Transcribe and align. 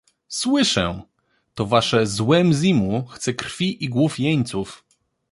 -Słyszę!— 0.39 1.01
to 1.55 1.65
wasze 1.65 2.07
»złe 2.07 2.43
Mzimu« 2.43 3.07
chce 3.07 3.33
krwi 3.33 3.83
i 3.83 3.89
głów 3.89 4.19
jeńców. 4.19 4.85